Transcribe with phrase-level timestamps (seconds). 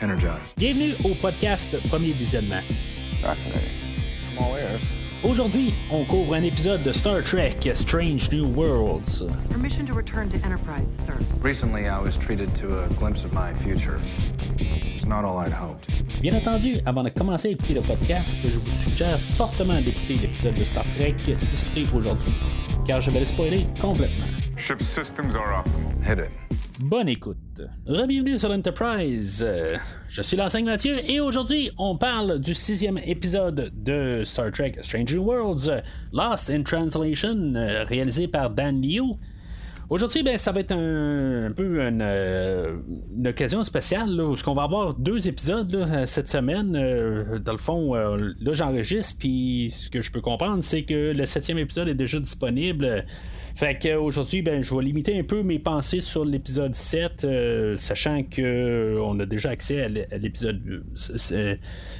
[0.00, 0.54] energized.
[0.56, 2.62] Bienvenue au podcast Premier Visionnement.
[5.24, 9.24] Aujourd'hui, on couvre un épisode de Star Trek Strange New Worlds.
[9.50, 11.14] Permission to return to Enterprise, sir.
[11.42, 13.98] Recently, I was treated to a glimpse of my future.
[14.58, 15.88] It's not all I'd hoped.
[16.20, 20.54] Bien entendu, avant de commencer à écouter le podcast, je vous suggère fortement d'écouter l'épisode
[20.54, 22.32] de Star Trek discuté aujourd'hui,
[22.86, 24.26] car je vais le spoiler complètement.
[24.56, 25.66] Ship systems are up.
[26.02, 26.45] Hit it.
[26.78, 27.62] Bonne écoute.
[27.86, 29.46] Bienvenue sur l'Enterprise.
[30.08, 35.14] Je suis l'enseigne Mathieu et aujourd'hui on parle du sixième épisode de Star Trek Strange
[35.14, 35.70] New Worlds,
[36.12, 37.54] Lost in Translation,
[37.86, 39.16] réalisé par Dan Liu.
[39.88, 42.76] Aujourd'hui, ben, ça va être un, peu une, euh,
[43.16, 46.74] une occasion spéciale, là, où on va avoir deux épisodes cette semaine.
[46.74, 51.12] Euh, dans le fond, euh, là, j'enregistre, puis ce que je peux comprendre, c'est que
[51.12, 53.04] le septième épisode est déjà disponible.
[53.56, 58.22] Fait qu'aujourd'hui, ben, je vais limiter un peu mes pensées sur l'épisode 7, euh, sachant
[58.22, 59.88] que euh, on a déjà accès à
[60.18, 60.60] l'épisode.
[61.32, 61.56] euh,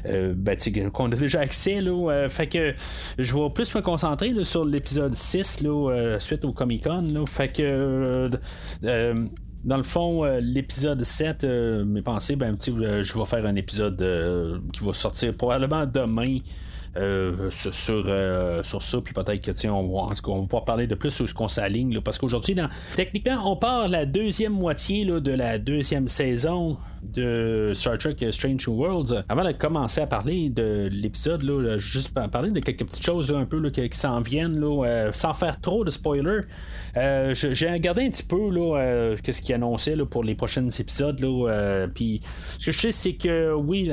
[0.06, 0.56] euh, ben,
[0.92, 2.10] qu'on a déjà accès, là.
[2.10, 2.74] euh, fait que
[3.18, 7.00] je vais plus me concentrer sur l'épisode 6, là, euh, suite au Comic Con.
[7.00, 7.24] là.
[7.26, 7.62] Fait que.
[7.62, 8.28] euh,
[8.84, 9.24] euh,
[9.64, 13.56] dans le fond, euh, l'épisode 7, euh, mes pensées, ben, euh, je vais faire un
[13.56, 16.38] épisode euh, qui va sortir probablement demain.
[16.96, 20.86] Euh, sur, sur, euh, sur ça, puis peut-être que tiens, on en on va parler
[20.86, 22.56] de plus sur ce qu'on s'aligne, parce qu'aujourd'hui,
[22.94, 28.66] techniquement, on part la deuxième moitié là, de la deuxième saison de Star Trek Strange
[28.68, 29.24] Worlds.
[29.28, 33.32] Avant de commencer à parler de l'épisode, là, juste pa- parler de quelques petites choses
[33.32, 36.42] un peu là, qui, qui s'en viennent, là, euh, sans faire trop de spoilers.
[36.96, 41.20] Euh, J'ai regardé un petit peu là, euh, qu'est-ce qu'il annonçait pour les prochains épisodes.
[41.20, 42.20] Là, euh, puis
[42.58, 43.90] ce que je sais, c'est que oui,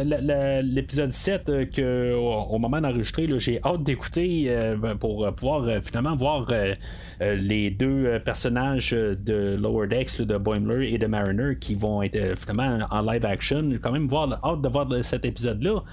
[0.63, 4.55] l'épisode 7, euh, que, au, moment d'enregistrer, j'ai hâte d'écouter
[4.99, 6.47] pour pouvoir finalement voir
[7.19, 12.85] les deux personnages de Lower Decks, de Boimler et de Mariner, qui vont être finalement
[13.01, 13.69] live action.
[13.71, 15.83] J'ai quand même voir, hâte de voir cet épisode-là.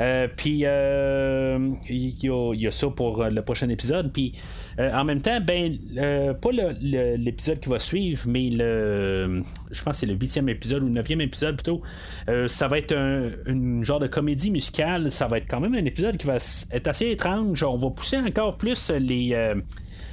[0.00, 4.12] Euh, puis euh, il y, y a ça pour le prochain épisode.
[4.12, 4.32] Puis
[4.80, 9.96] euh, en même temps, ben, euh, pas l'épisode qui va suivre, mais le, je pense
[9.96, 11.82] que c'est le huitième épisode ou le neuvième épisode plutôt.
[12.28, 15.10] Euh, ça va être un genre de comédie musicale.
[15.10, 16.36] Ça va être quand même un épisode qui va
[16.70, 17.62] être assez étrange.
[17.62, 19.54] On va pousser encore plus les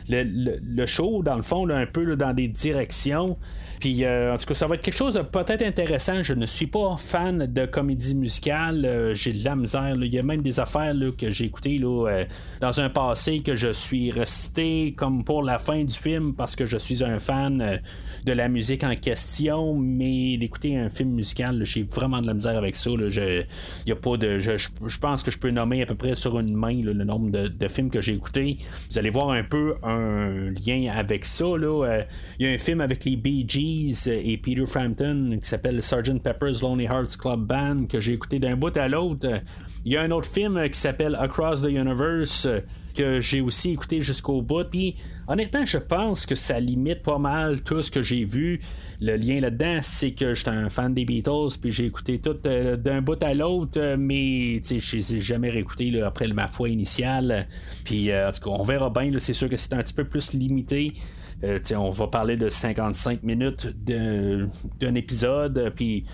[0.09, 3.37] le, show, dans le fond, un peu dans des directions.
[3.79, 6.23] Puis, en tout cas, ça va être quelque chose de peut-être intéressant.
[6.23, 9.11] Je ne suis pas fan de comédie musicale.
[9.13, 9.93] J'ai de la misère.
[9.95, 14.11] Il y a même des affaires que j'ai écoutées dans un passé que je suis
[14.11, 14.56] resté
[14.97, 17.77] comme pour la fin du film parce que je suis un fan euh,
[18.25, 19.75] de la musique en question.
[19.75, 22.89] Mais d'écouter un film musical, j'ai vraiment de la misère avec ça.
[23.09, 23.41] Je,
[23.85, 26.15] il y a pas de, je, je- pense que je peux nommer à peu près
[26.15, 28.57] sur une main le nombre de, de films que j'ai écoutés.
[28.89, 31.45] Vous allez voir un peu un lien avec ça.
[31.57, 31.85] là.
[31.85, 32.03] Euh,
[32.39, 36.19] Il y a un film avec les Bee Gees et Peter Frampton qui s'appelle Sgt.
[36.23, 39.27] Pepper's Lonely Hearts Club Band que j'ai écouté d'un bout à l'autre.
[39.87, 42.59] Il y a un autre film qui s'appelle Across the Universe euh,
[42.93, 44.65] que j'ai aussi écouté jusqu'au bout.
[44.69, 44.95] Puis
[45.27, 48.59] honnêtement, je pense que ça limite pas mal tout ce que j'ai vu.
[48.99, 52.75] Le lien là-dedans, c'est que j'étais un fan des Beatles, puis j'ai écouté tout euh,
[52.75, 56.69] d'un bout à l'autre, euh, mais je les ai jamais réécouté là, après ma foi
[56.69, 57.47] initiale.
[57.85, 59.11] Puis euh, en tout cas, on verra bien.
[59.19, 60.91] C'est sûr que c'est un petit peu plus limité.
[61.43, 66.05] Euh, on va parler de 55 minutes d'un épisode, euh, puis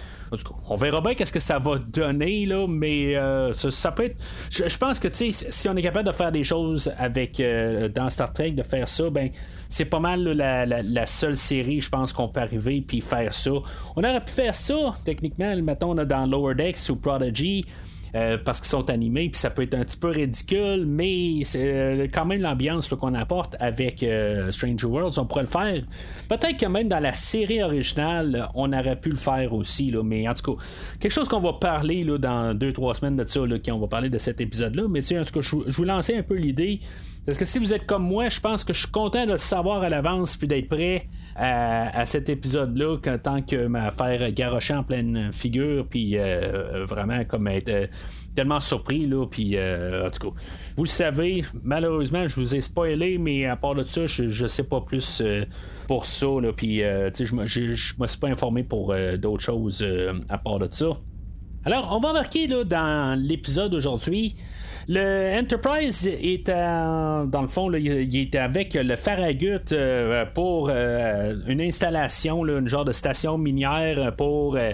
[0.69, 4.17] on verra bien qu'est-ce que ça va donner, là, mais euh, ça, peut être.
[4.49, 7.41] Je, pense que si on est capable de faire des choses avec
[7.95, 9.29] dans Star Trek, de faire ça, ben
[9.69, 13.51] c'est pas mal la seule série, je pense, qu'on peut arriver puis faire ça.
[13.95, 17.63] On aurait pu faire ça, techniquement, mettons, là, dans Lower Decks ou Prodigy.
[18.15, 21.63] Euh, parce qu'ils sont animés, puis ça peut être un petit peu ridicule, mais c'est
[21.63, 25.83] euh, quand même l'ambiance qu'on apporte avec euh, Stranger Worlds, on pourrait le faire.
[26.29, 30.27] Peut-être que même dans la série originale, on aurait pu le faire aussi, là, mais
[30.27, 30.63] en tout cas,
[30.99, 33.87] quelque chose qu'on va parler là, dans deux, trois semaines de ça, là, on va
[33.87, 36.81] parler de cet épisode-là, mais en tout cas, je vous lançais un peu l'idée.
[37.25, 39.37] Parce que si vous êtes comme moi, je pense que je suis content de le
[39.37, 44.73] savoir à l'avance puis d'être prêt à, à cet épisode-là tant que me faire garrocher
[44.75, 47.87] en pleine figure puis euh, vraiment comme être euh,
[48.35, 50.35] tellement surpris là puis euh, en tout cas
[50.75, 54.45] vous le savez malheureusement je vous ai spoilé mais à part de ça je, je
[54.45, 55.23] sais pas plus
[55.87, 59.85] pour ça là puis je me suis pas informé pour d'autres choses
[60.29, 60.87] à part de ça
[61.65, 64.35] alors, on va embarquer là, dans l'épisode d'aujourd'hui.
[64.87, 71.35] Le Enterprise est en- dans le fond, il est avec le Farragut euh, pour euh,
[71.47, 74.71] une installation, une genre de station minière pour, euh,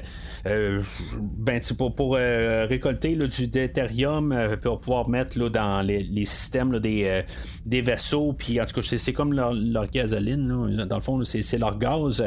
[0.48, 0.82] euh,
[1.22, 6.80] ben, pour, pour, euh, récolter du deutérium euh, pour pouvoir mettre dans les, les systèmes
[6.80, 7.22] des, euh,
[7.66, 8.34] des vaisseaux.
[8.34, 10.86] Puis en tout cas, c'est, comme leur, leur gasoline.
[10.88, 12.24] Dans le fond, c'est, leur gaz.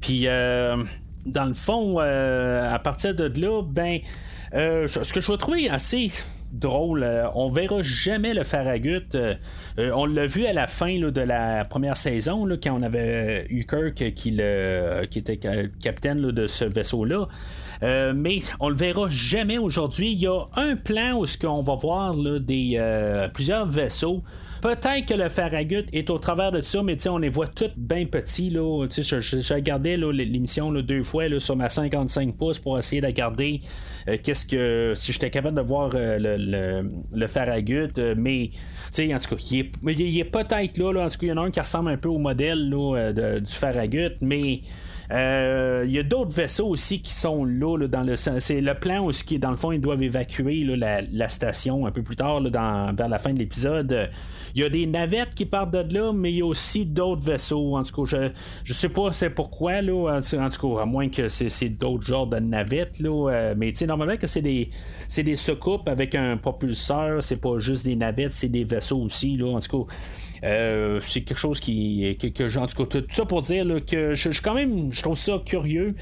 [0.00, 0.24] Puis.
[0.26, 0.76] euh,
[1.26, 3.98] dans le fond, à partir de là, ben,
[4.52, 6.10] ce que je vais trouver assez
[6.58, 7.02] drôle.
[7.02, 9.14] Euh, on verra jamais le Farragut.
[9.14, 9.34] Euh,
[9.78, 13.64] euh, on l'a vu à la fin de la première saison, quand on avait eu
[13.64, 17.28] Kirk qui, le, qui était capitaine de ce vaisseau-là.
[17.82, 20.12] mais on le verra jamais aujourd'hui.
[20.12, 22.80] Il y a un plan où ce va voir des
[23.32, 24.22] plusieurs vaisseaux
[24.64, 28.06] Peut-être que le Farragut est au travers de ça, mais on les voit tous bien
[28.06, 28.50] petits.
[28.50, 33.60] J'ai regardé l'émission deux fois là, sur ma 55 pouces pour essayer de regarder
[34.08, 38.52] euh, qu'est-ce que si j'étais capable de voir euh, le, le, Farragut, euh, mais
[38.98, 41.50] en tout cas, il est, peut-être là, En tout cas, il y en a un
[41.50, 44.62] qui ressemble un peu au modèle du Farragut, mais
[45.10, 49.10] il y a d'autres vaisseaux aussi qui sont là, dans le c'est le plan où
[49.10, 53.08] qui dans le fond ils doivent évacuer la, station un peu plus tard dans, vers
[53.08, 54.10] la fin de l'épisode
[54.54, 57.24] il y a des navettes qui partent de là, mais il y a aussi d'autres
[57.24, 57.76] vaisseaux.
[57.76, 58.30] En tout cas, je,
[58.62, 60.16] je sais pas c'est pourquoi, là.
[60.16, 63.30] En, tout cas, à moins que c'est, d'autres genres de navettes, là.
[63.30, 64.70] Euh, mais tu sais, normalement que c'est des.
[65.08, 69.36] C'est des secoupes avec un propulseur, c'est pas juste des navettes, c'est des vaisseaux aussi,
[69.36, 69.56] là.
[69.56, 69.94] En tout cas.
[70.44, 74.14] Euh, c'est quelque chose qui que, que en tout cas tout ça pour dire que
[74.14, 75.94] je, je, quand même je trouve ça curieux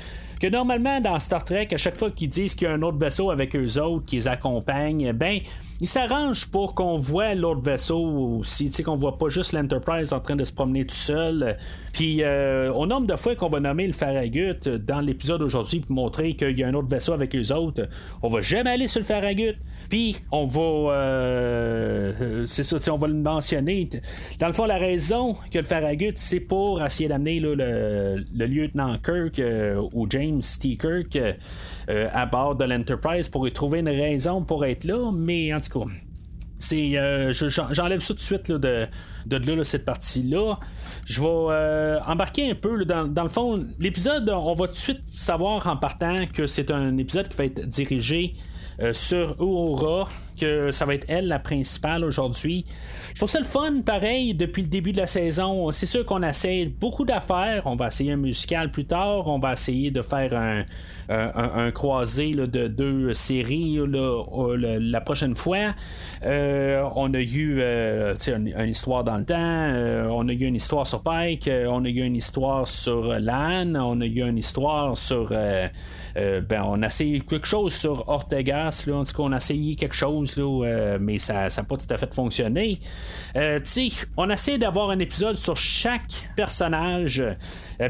[0.43, 2.99] que normalement dans Star Trek à chaque fois qu'ils disent qu'il y a un autre
[2.99, 5.39] vaisseau avec eux autres qui les accompagne ben
[5.83, 10.12] il s'arrange pour qu'on voit l'autre vaisseau aussi, tu sais, qu'on voit pas juste l'Enterprise
[10.12, 11.56] en train de se promener tout seul.
[11.93, 15.91] Puis, euh, au nombre de fois qu'on va nommer le Farragut dans l'épisode d'aujourd'hui pour
[15.91, 17.89] montrer qu'il y a un autre vaisseau avec eux autres,
[18.23, 19.56] on va jamais aller sur le Farragut.
[19.91, 20.61] Puis, on va.
[20.93, 23.89] Euh, c'est ça, on va le mentionner.
[24.39, 28.99] Dans le fond, la raison que le Farragut, c'est pour essayer d'amener le, le, lieutenant
[29.05, 30.76] Kirk euh, ou James T.
[30.76, 31.19] Kirk
[31.88, 35.11] à bord de l'Enterprise pour y trouver une raison pour être là.
[35.12, 35.87] Mais en tout cas,
[36.58, 36.93] c'est,
[37.32, 38.87] j'enlève ça tout de suite de,
[39.26, 40.58] de là, cette partie-là.
[41.06, 43.64] Je vais euh, embarquer un peu dans, le fond.
[43.79, 47.44] L'épisode, on va tout de suite savoir en partant que c'est un épisode qui va
[47.44, 48.34] être dirigé
[48.81, 52.64] euh, sur Aurora, que ça va être elle la principale aujourd'hui.
[53.11, 55.70] Je trouve ça le fun, pareil, depuis le début de la saison.
[55.70, 57.62] C'est sûr qu'on essaie beaucoup d'affaires.
[57.67, 59.26] On va essayer un musical plus tard.
[59.29, 60.64] On va essayer de faire un,
[61.08, 63.79] un, croisé de deux séries
[64.56, 65.75] la prochaine fois.
[66.25, 69.34] Euh, on a eu euh, une, histoire dans le temps.
[69.38, 71.50] Euh, on a eu une histoire sur Pike.
[71.69, 73.75] on a eu une histoire sur Lan.
[73.75, 75.31] On a eu une histoire sur.
[75.31, 78.84] ben, on a essayé quelque chose sur Ortegas.
[78.87, 78.96] Là.
[78.96, 81.97] En tout cas, on a essayé quelque chose, là, mais ça n'a pas tout à
[81.97, 82.79] fait fonctionné.
[83.35, 87.23] on a essayé d'avoir un épisode sur chaque personnage.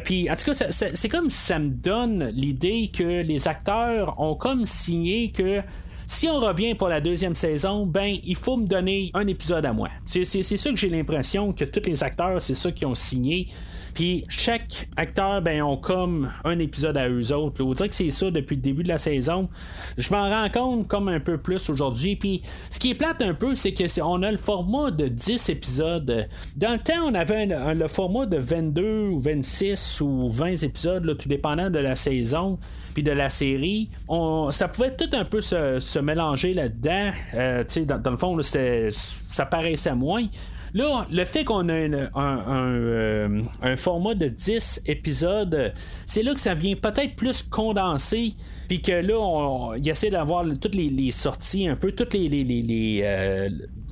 [0.05, 4.67] Puis, en tout cas, c'est comme ça me donne l'idée que les acteurs ont comme
[4.67, 5.63] signé que
[6.07, 9.73] si on revient pour la deuxième saison, ben il faut me donner un épisode à
[9.73, 9.89] moi.
[10.05, 13.47] C'est ça que j'ai l'impression que tous les acteurs, c'est ça qui ont signé.
[13.95, 17.63] Puis chaque acteur, ben, ont comme un épisode à eux autres.
[17.65, 19.49] On dirait que c'est ça depuis le début de la saison.
[19.97, 22.17] Je m'en rends compte comme un peu plus aujourd'hui.
[22.17, 26.29] Puis ce qui est plate un peu, c'est qu'on a le format de 10 épisodes.
[26.57, 31.29] Dans le temps, on avait le format de 22 ou 26 ou 20 épisodes, tout
[31.29, 32.59] dépendant de la saison
[32.93, 37.11] puis de la série, on, ça pouvait tout un peu se, mélanger là-dedans.
[37.35, 40.27] Euh, dans, dans, le fond, ça paraissait moins.
[40.75, 45.73] Là, le fait qu'on a euh, un, format de 10 épisodes,
[46.07, 48.35] c'est là que ça vient peut-être plus condensé.
[48.69, 53.51] Puis que là, on, il essaie d'avoir toutes les, sorties, un peu toutes les, euh,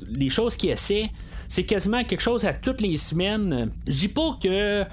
[0.08, 1.10] les choses qu'il essaie.
[1.48, 3.70] C'est quasiment quelque chose à toutes les semaines.
[3.86, 4.84] Je dis pas que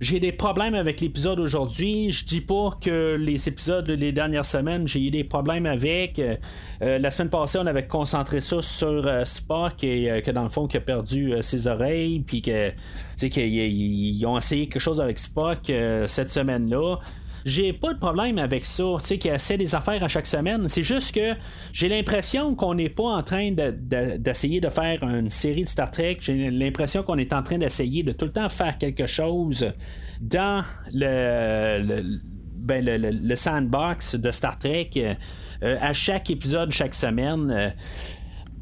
[0.00, 2.10] j'ai des problèmes avec l'épisode aujourd'hui.
[2.10, 6.18] Je dis pas que les épisodes les dernières semaines, j'ai eu des problèmes avec.
[6.18, 6.36] Euh,
[6.82, 10.48] euh, la semaine passée, on avait concentré ça sur euh, Spock et que dans le
[10.48, 12.72] fond, qui a perdu ses oreilles, puis que
[13.18, 15.70] qu'ils ont essayé quelque chose avec Spock
[16.06, 16.96] cette semaine-là
[17.44, 20.68] j'ai pas de problème avec ça, tu sais, qu'il essaie des affaires à chaque semaine.
[20.68, 21.34] C'est juste que
[21.72, 26.18] j'ai l'impression qu'on n'est pas en train d'essayer de, faire une série de Star Trek.
[26.20, 29.72] J'ai l'impression qu'on est en train d'essayer de tout le temps faire quelque chose
[30.20, 32.02] dans le,
[32.56, 34.90] ben, le, sandbox de Star Trek.
[35.62, 37.50] Euh, à chaque épisode, chaque semaine.
[37.50, 37.70] Euh,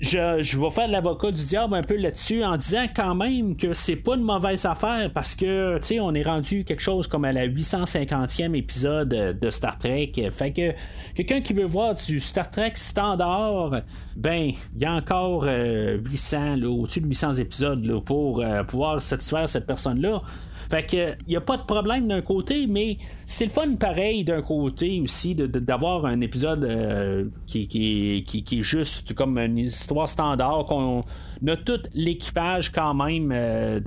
[0.00, 3.96] je, vais faire l'avocat du diable un peu là-dessus en disant quand même que c'est
[3.96, 7.32] pas une mauvaise affaire parce que tu sais on est rendu quelque chose comme à
[7.32, 10.12] la 850e épisode de Star Trek.
[10.30, 10.72] Fait que
[11.14, 13.80] quelqu'un qui veut voir du Star Trek standard
[14.16, 19.48] ben il y a encore 800 euh, au-dessus de 800 épisodes pour euh, pouvoir satisfaire
[19.48, 20.22] cette personne là
[20.68, 24.24] fait que il n'y a pas de problème d'un côté, mais c'est le fun pareil
[24.24, 30.08] d'un côté aussi d'avoir un épisode euh, qui, qui, qui, est juste comme une histoire
[30.08, 31.04] standard, qu'on
[31.46, 33.80] a tout l'équipage quand même euh,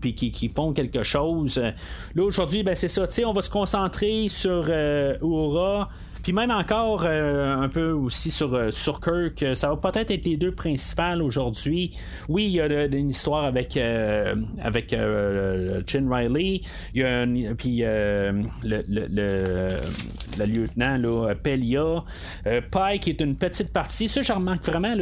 [0.00, 1.58] puis qui, font quelque chose.
[2.14, 3.06] Là, aujourd'hui, ben, c'est ça.
[3.24, 5.16] On va se concentrer sur euh,
[6.26, 10.24] puis même encore euh, un peu aussi sur, euh, Kirk, euh, ça va peut-être être
[10.24, 11.92] les deux principales aujourd'hui.
[12.28, 13.76] Oui, il y a une histoire avec,
[14.60, 16.62] avec Chin Riley,
[16.94, 18.42] il y a puis le,
[18.88, 22.02] le, lieutenant là, Pelia,
[22.72, 24.08] Pike est une petite partie.
[24.08, 24.96] Ça, je remarque vraiment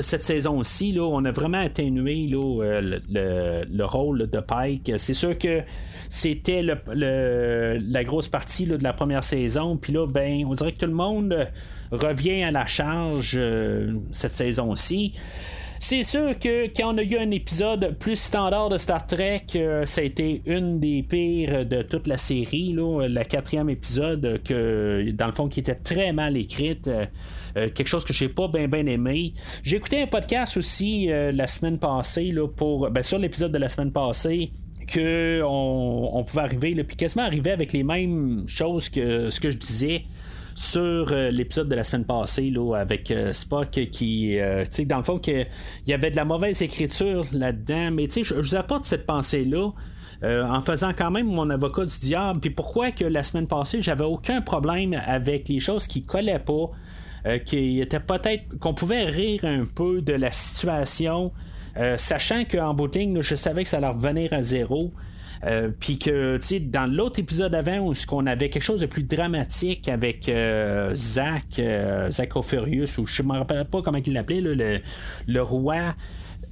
[0.00, 4.94] cette saison-ci, on a vraiment atténué le, le, rôle de Pike.
[4.96, 5.60] C'est sûr que
[6.08, 9.76] c'était la grosse partie de la première saison.
[9.76, 11.44] Puis là, ben, on dirait que tout le monde euh,
[11.90, 15.14] revient à la charge euh, cette saison-ci.
[15.78, 19.86] C'est sûr que quand on a eu un épisode plus standard de Star Trek, euh,
[19.86, 25.10] ça a été une des pires de toute la série, là, la quatrième épisode, que
[25.12, 26.90] dans le fond qui était très mal écrite.
[27.54, 29.32] quelque chose que j'ai pas bien aimé.
[29.64, 33.90] J'ai écouté un podcast aussi la semaine passée pour ben, sur l'épisode de la semaine
[33.90, 34.52] passée
[34.92, 39.58] qu'on on pouvait arriver, puis quasiment arriver avec les mêmes choses que ce que je
[39.58, 40.04] disais
[40.54, 44.84] sur euh, l'épisode de la semaine passée là, avec euh, Spock qui, euh, tu sais,
[44.84, 45.46] dans le fond, il
[45.86, 49.70] y avait de la mauvaise écriture là-dedans, mais tu sais, je vous apporte cette pensée-là.
[50.22, 54.04] en faisant quand même mon avocat du diable, puis pourquoi que la semaine passée, j'avais
[54.04, 56.70] aucun problème avec les choses qui collaient pas,
[57.46, 61.32] qui était peut-être qu'on pouvait rire un peu de la situation,
[61.76, 64.92] euh, sachant qu'en bout de ligne, je savais que ça allait revenir à zéro.
[65.44, 68.86] Euh, puis que, tu sais, dans l'autre épisode avant, où on avait quelque chose de
[68.86, 71.60] plus dramatique avec euh, Zach,
[72.10, 74.80] Zach Opherius, ou je me rappelle pas comment il l'appelait, le,
[75.26, 75.94] le roi.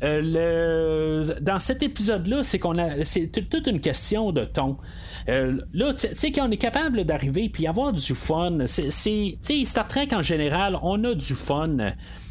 [0.00, 4.78] dans cet épisode-là, c'est qu'on a, c'est toute une question de ton.
[5.26, 8.60] là, tu sais, qu'on est capable d'arriver puis avoir du fun.
[8.66, 11.76] C'est, tu sais, Star Trek en général, on a du fun.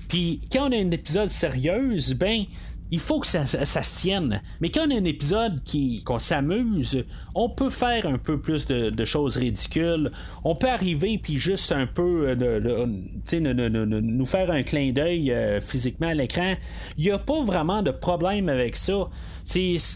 [0.09, 2.45] Puis quand on a un épisode sérieux, ben
[2.91, 4.41] il faut que ça, se tienne.
[4.62, 8.65] Mais quand on a un épisode qui qu'on s'amuse, on peut faire un peu plus
[8.65, 10.12] de, choses ridicules.
[10.44, 16.08] On peut arriver puis juste un peu de, nous faire un clin d'œil euh, physiquement
[16.08, 16.56] à l'écran.
[16.98, 19.10] Il n'y a pas vraiment de problème avec ça.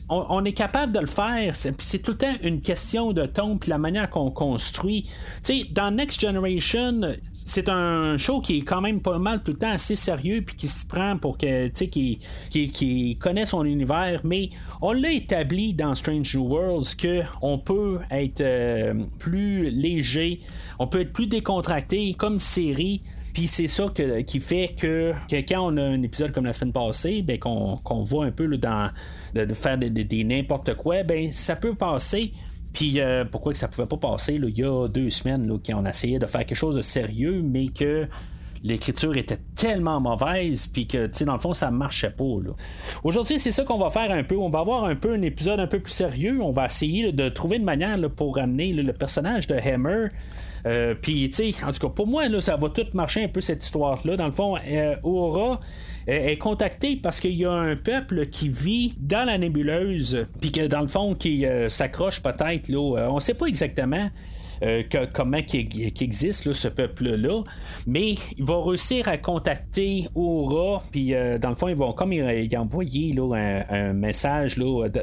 [0.10, 1.56] On, est capable de le faire.
[1.56, 5.10] C'est tout le temps une question de ton puis la manière qu'on construit.
[5.72, 7.02] dans Next Generation,
[7.46, 10.56] c'est un show qui est quand même pas mal tout le temps assez sérieux puis
[10.56, 12.20] qui se prend pour que qui,
[12.50, 14.22] qui, qui son univers.
[14.24, 14.50] Mais
[14.82, 20.40] on l'a établi dans Strange New Worlds que on peut être euh, plus léger,
[20.80, 23.02] on peut être plus décontracté comme série
[23.34, 23.86] puis c'est ça
[24.28, 25.14] qui fait que,
[25.48, 28.90] quand on a un épisode comme la semaine passée, ben, qu'on, voit un peu dans
[29.34, 32.34] de, faire des, n'importe quoi, ben ça peut passer.
[32.74, 35.86] Puis euh, pourquoi que ça pouvait pas passer il y a deux semaines là, qu'on
[35.86, 38.08] essayait de faire quelque chose de sérieux, mais que
[38.64, 42.24] l'écriture était tellement mauvaise, puis que, tu sais, dans le fond, ça marchait pas.
[43.04, 44.38] Aujourd'hui, c'est ça qu'on va faire un peu.
[44.38, 46.40] On va avoir un peu un épisode un peu plus sérieux.
[46.42, 50.10] On va essayer de trouver une manière pour amener le personnage de Hammer
[50.66, 51.32] euh, puis,
[51.66, 54.18] en tout cas, pour moi, là, ça va tout marcher un peu cette histoire-là.
[54.18, 55.60] Dans le fond, euh, Aura
[56.08, 60.68] est contacté parce qu'il y a un peuple qui vit dans la nébuleuse, puis que
[60.68, 64.10] dans le fond, qui euh, s'accroche peut-être, là, on sait pas exactement.
[64.64, 67.44] Euh, comment qui, existe ce peuple-là.
[67.88, 72.14] Mais il va réussir à contacter Aura, puis euh, dans le fond, ils vont comme
[72.14, 73.16] il, envoyer
[73.70, 74.58] un, message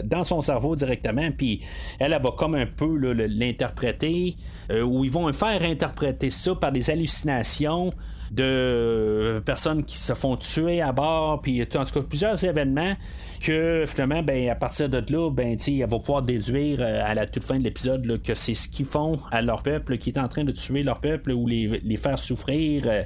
[0.04, 1.60] dans son cerveau directement, puis
[1.98, 4.36] elle, elle, va comme un peu l'interpréter,
[4.70, 7.92] euh, ou ils vont faire interpréter ça par des hallucinations
[8.30, 12.94] de personnes qui se font tuer à bord, puis en tout cas plusieurs événements
[13.40, 17.26] que finalement, ben, à partir de là, ben, elle va pouvoir déduire euh, à la
[17.26, 20.28] toute fin de l'épisode que c'est ce qu'ils font à leur peuple, qui est en
[20.28, 22.84] train de tuer leur peuple ou les, les faire souffrir.
[22.86, 23.02] Euh,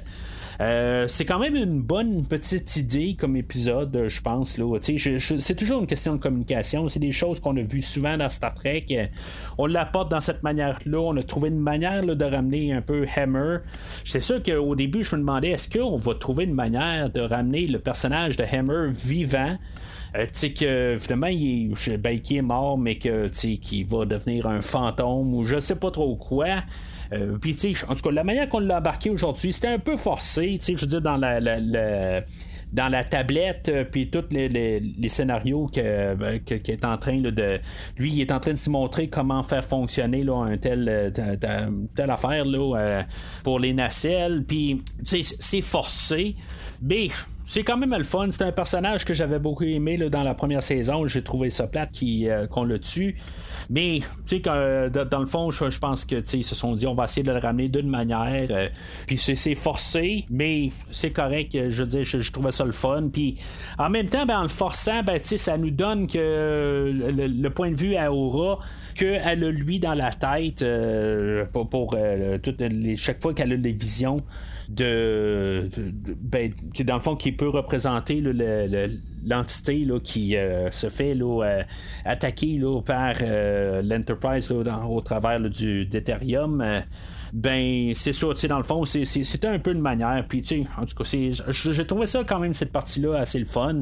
[0.63, 4.57] euh, c'est quand même une bonne petite idée comme épisode, je pense.
[4.57, 4.77] Là.
[4.81, 6.87] c'est toujours une question de communication.
[6.87, 8.85] C'est des choses qu'on a vues souvent dans Star Trek.
[9.57, 10.99] On l'apporte dans cette manière-là.
[10.99, 13.57] On a trouvé une manière de ramener un peu Hammer.
[14.05, 17.67] C'est sûr qu'au début, je me demandais est-ce qu'on va trouver une manière de ramener
[17.67, 19.57] le personnage de Hammer vivant?
[19.57, 19.57] euh,
[20.31, 25.33] sais que finalement il est, ben, est mort mais que qu'il va devenir un fantôme
[25.33, 26.63] ou je sais pas trop quoi
[27.13, 29.79] euh, puis tu sais en tout cas la manière qu'on l'a embarqué aujourd'hui c'était un
[29.79, 31.39] peu forcé tu sais je veux dire dans la,
[32.73, 37.59] dans la tablette, euh, puis tous les, scénarios que, ben, est en train de.
[37.97, 41.13] Lui, il est en train de se montrer comment faire fonctionner là, un tel,
[41.95, 43.05] telle affaire là,
[43.43, 44.43] pour les nacelles.
[44.43, 46.35] Puis, c'est forcé.
[46.81, 47.09] Mais
[47.45, 48.27] c'est quand même le fun.
[48.31, 51.07] C'est un personnage que j'avais beaucoup aimé dans la première saison.
[51.07, 53.17] J'ai trouvé ça plate euh, qu'on le tue.
[53.69, 57.05] Mais, tu sais, dans le fond, je, pense que ils se sont dit on va
[57.05, 58.47] essayer de le ramener d'une manière.
[58.49, 58.69] Euh,
[59.07, 61.51] puis c'est forcé, mais c'est correct.
[61.69, 63.09] Je veux dire, je, trouvais ça le fun.
[63.11, 63.37] Puis
[63.77, 67.95] en même temps, ben, en le forçant, ben, ça nous donne le, point de vue
[67.95, 68.59] à Aura
[68.95, 71.95] qu'elle a lui dans la tête euh, pour,
[72.97, 74.17] chaque fois qu'elle a des visions
[74.69, 75.69] de,
[76.21, 78.21] ben, qui dans le fond qui peut représenter
[79.25, 81.63] l'entité qui euh, se fait euh,
[82.05, 86.83] attaquer par euh, l'Enterprise au travers du d'Ethereum
[87.33, 90.23] ben c'est ça, dans le fond, c'était un peu une manière.
[90.29, 91.03] Puis, tu en tout cas,
[91.49, 93.81] j'ai trouvé ça quand même, cette partie-là, assez le fun.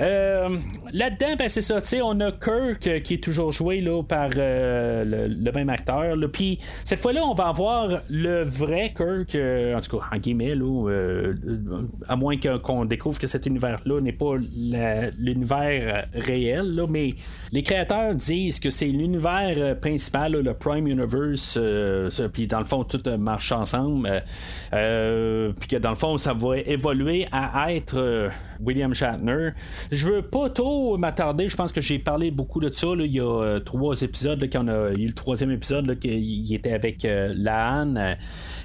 [0.00, 0.58] Euh,
[0.92, 5.28] là-dedans, ben, c'est ça, on a Kirk euh, qui est toujours joué là, par euh,
[5.28, 6.16] le, même acteur.
[6.32, 10.54] Puis cette fois-là, on va avoir le vrai Kirk, en tout cas, en guillemets,
[12.08, 14.34] à moins qu'on découvre que cet univers-là n'est pas
[15.18, 17.10] l'univers réel, là, mais
[17.52, 21.58] les créateurs disent que c'est l'univers principal, le Prime Universe,
[22.32, 24.22] puis dans le fond, tout marche ensemble.
[24.70, 29.50] puis que dans le fond, ça va évoluer à être William Shatner.
[29.90, 31.48] Je veux pas trop m'attarder.
[31.48, 32.88] Je pense que j'ai parlé beaucoup de ça.
[32.98, 34.48] Il y a euh, trois épisodes.
[34.50, 38.16] Qu'on a, il y a le troisième épisode qui était avec euh, Laan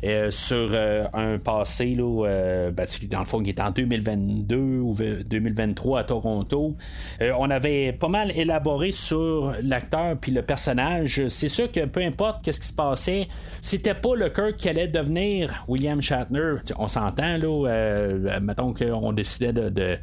[0.03, 0.75] euh, sur
[1.13, 1.95] un passé.
[1.97, 6.75] Ben, dans le fond, qui est en 2022 ou 2023 à Toronto.
[7.21, 11.27] on avait pas mal élaboré sur l'acteur puis le personnage.
[11.27, 13.27] C'est sûr que peu importe qu'est-ce qui se passait,
[13.61, 16.55] c'était pas le Kirk qui allait devenir William Shatner.
[16.77, 18.39] on s'entend, là.
[18.39, 19.97] mettons qu'on décidait de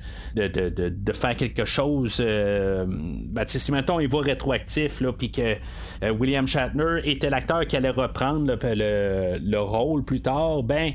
[1.12, 2.18] faire quelque chose.
[2.20, 5.56] Euh, ben, si maintenant il va rétroactif, puis que
[6.02, 10.92] euh, William Shatner était l'acteur qui allait reprendre le, rôle plus tard, ben,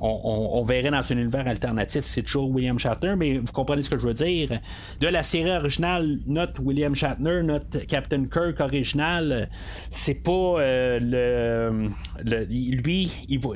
[0.00, 3.90] on, on, verrait dans un univers alternatif, c'est toujours William Shatner, mais vous comprenez ce
[3.90, 4.60] que je veux dire.
[5.00, 9.48] De la série originale, notre William Shatner, notre Captain Kirk original,
[9.90, 11.88] c'est pas euh,
[12.22, 13.12] le, Lui,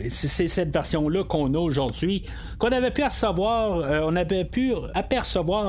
[0.08, 2.26] c'est cette version-là qu'on a aujourd'hui,
[2.58, 5.59] qu'on avait pu savoir, on avait pu apercevoir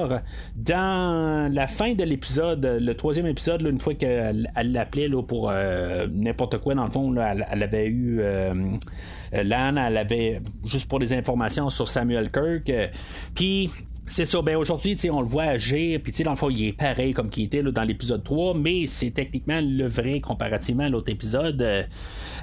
[0.56, 6.58] dans la fin de l'épisode, le troisième épisode, une fois qu'elle l'appelait pour euh, n'importe
[6.60, 8.20] quoi, dans le fond, elle, avait eu.
[8.22, 8.54] Euh,
[9.34, 12.70] Lan, elle avait juste pour des informations sur Samuel Kirk.
[12.70, 12.86] Euh,
[13.34, 13.72] puis
[14.12, 17.14] c'est ça, ben aujourd'hui, on le voit agir, puis dans le fond, il est pareil
[17.14, 21.62] comme qu'il était dans l'épisode 3, mais c'est techniquement le vrai comparativement à l'autre épisode.
[21.62, 21.84] Euh,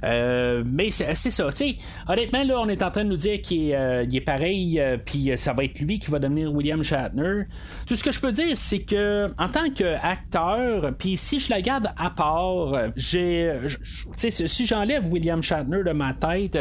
[0.02, 1.76] euh, mais c'est ça, tu sais.
[2.08, 5.52] Honnêtement, là, on est en train de nous dire qu'il est, euh, pareil, puis ça
[5.52, 7.42] va être lui qui va devenir William Shatner.
[7.86, 11.60] Tout ce que je peux dire, c'est que en tant qu'acteur, puis si je la
[11.60, 13.52] garde à part, j'ai.
[14.16, 16.58] Si j'enlève William Shatner de ma tête,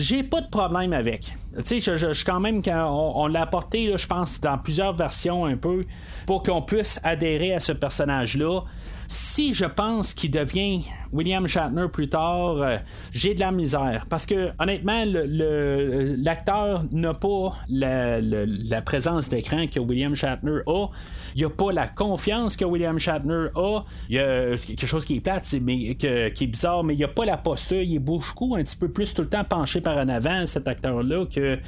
[0.00, 1.34] j'ai pas de problème avec.
[1.58, 5.44] Tu sais, je, je, quand même, quand on, l'a apporté, je pense, dans plusieurs versions
[5.44, 5.84] un peu,
[6.26, 8.62] pour qu'on puisse adhérer à ce personnage-là.
[9.12, 12.78] Si je pense qu'il devient William Shatner plus tard, euh,
[13.10, 14.06] j'ai de la misère.
[14.08, 20.86] Parce que, honnêtement, l'acteur n'a pas la, présence d'écran que William Shatner a.
[21.34, 23.80] Il n'y a pas la confiance que William Shatner a.
[24.08, 27.04] Il y a quelque chose qui est plate, mais, qui est bizarre, mais il n'y
[27.04, 27.82] a pas la posture.
[27.82, 30.68] Il est beaucoup un petit peu plus tout le temps penché par en avant, cet
[30.68, 31.58] acteur-là, que,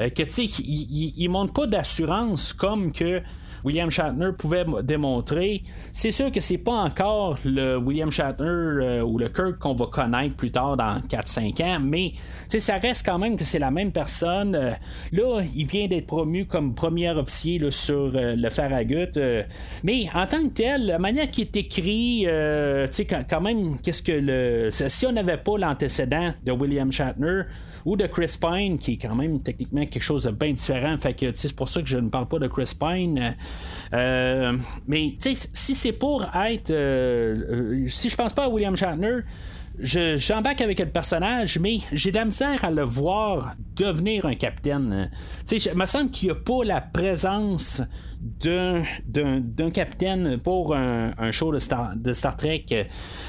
[0.00, 3.20] euh, tu sais, il, il montre pas d'assurance comme que
[3.64, 5.62] William Shatner pouvait démontrer.
[5.92, 9.86] C'est sûr que c'est pas encore le William Shatner euh, ou le Kirk qu'on va
[9.86, 12.12] connaître plus tard dans 4-5 ans, mais
[12.48, 14.54] ça reste quand même que c'est la même personne.
[14.54, 14.72] Euh,
[15.12, 19.18] là, il vient d'être promu comme premier officier sur euh, le Farragut.
[19.82, 22.26] mais en tant que tel, la manière qui est écrit,
[23.08, 24.70] quand, quand même, qu'est-ce que le.
[24.70, 27.42] Si on n'avait pas l'antécédent de William Shatner,
[27.84, 30.96] ou de Chris Pine, qui est quand même techniquement quelque chose de bien différent.
[30.98, 33.34] Fait que c'est pour ça que je ne parle pas de Chris Pine.
[33.92, 36.70] Euh, mais si c'est pour être.
[36.70, 39.20] Euh, euh, si je pense pas à William Shatner,
[39.78, 45.10] j'embarque avec le personnage, mais j'ai de la misère à le voir devenir un capitaine.
[45.46, 47.82] Tu sais, il me semble qu'il n'y a pas la présence
[48.40, 52.86] d'un capitaine pour un, show de Star, de Star Trek.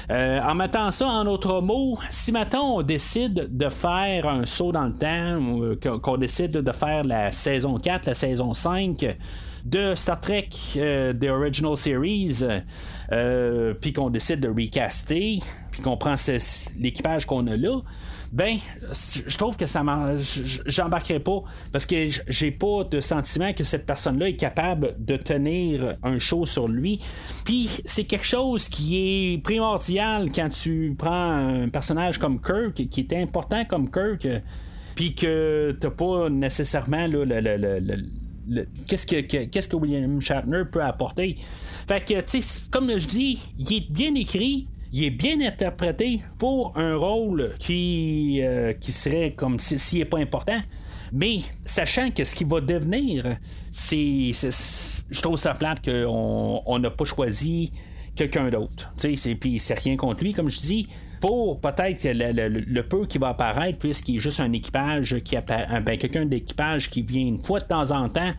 [0.08, 4.86] En mettant ça en autre mot, si maintenant on décide de faire un saut dans
[4.86, 9.16] le temps, qu'on décide de faire la saison 4, la saison 5,
[9.66, 12.44] de Star Trek euh, The Original Series,
[13.12, 16.14] euh, puis qu'on décide de recaster, puis qu'on prend
[16.78, 17.80] l'équipage qu'on a là,
[18.32, 18.58] ben,
[18.90, 19.82] je trouve que ça
[20.66, 25.96] j'embarquerai pas parce que j'ai pas de sentiment que cette personne-là est capable de tenir
[26.02, 26.98] un show sur lui.
[27.44, 33.00] Puis c'est quelque chose qui est primordial quand tu prends un personnage comme Kirk, qui
[33.00, 34.26] est important comme Kirk
[34.96, 37.24] puis que t'as pas nécessairement le,
[38.86, 41.34] qu'est-ce que, qu'est-ce que William Shatner peut apporter.
[41.86, 46.96] Fait que, comme je dis, il est bien écrit, il est bien interprété pour un
[46.96, 50.60] rôle qui, euh, qui serait comme s'il n'est pas important.
[51.12, 53.36] Mais sachant que ce qui va devenir,
[53.70, 54.32] c'est.
[55.10, 57.72] Je trouve ça plate qu'on n'a pas choisi
[58.16, 58.92] quelqu'un d'autre.
[59.40, 60.88] Puis c'est rien contre lui, comme je dis.
[61.20, 66.26] Pour peut-être le, peu qui va apparaître, puisqu'il est juste un équipage qui ben, quelqu'un
[66.26, 68.32] d'équipage qui vient une fois de temps en temps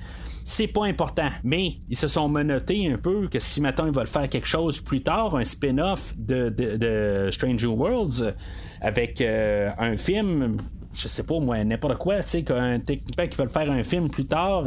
[0.50, 1.28] c'est pas important.
[1.44, 4.80] Mais ils se sont menottés un peu que si maintenant ils veulent faire quelque chose
[4.80, 8.34] plus tard, un spin-off de, Stranger Worlds
[8.80, 10.56] avec euh, un film,
[10.98, 14.10] je sais pas moi, n'importe quoi, tu sais, qu'un technicien qui veut faire un film
[14.10, 14.66] plus tard